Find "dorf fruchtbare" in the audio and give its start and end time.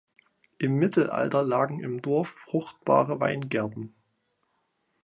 2.01-3.19